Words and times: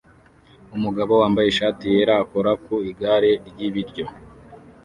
Umugabo 0.75 1.13
wambaye 1.21 1.47
ishati 1.49 1.83
yera 1.93 2.13
akora 2.23 2.51
ku 2.63 2.73
igare 2.91 3.31
ryibiryo 3.47 4.05